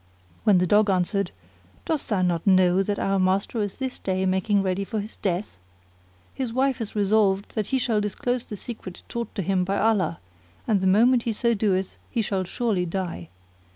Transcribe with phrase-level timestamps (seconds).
[0.45, 1.29] when the Dog answered,
[1.85, 5.59] "Dost thou not know that our master is this day making ready for his death?
[6.33, 10.17] His wife is resolved that he shall disclose the secret taught to him by Allah,
[10.67, 13.29] and the moment he so doeth he shall surely die.